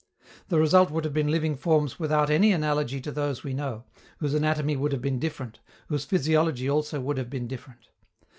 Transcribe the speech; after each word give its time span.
The 0.47 0.57
result 0.57 0.89
would 0.89 1.05
have 1.05 1.13
been 1.13 1.29
living 1.29 1.55
forms 1.55 1.99
without 1.99 2.31
any 2.31 2.51
analogy 2.53 2.99
to 3.01 3.11
those 3.11 3.43
we 3.43 3.53
know, 3.53 3.83
whose 4.17 4.33
anatomy 4.33 4.75
would 4.75 4.91
have 4.93 5.01
been 5.03 5.19
different, 5.19 5.59
whose 5.89 6.05
physiology 6.05 6.67
also 6.67 6.99
would 6.99 7.19
have 7.19 7.29
been 7.29 7.47
different. 7.47 7.89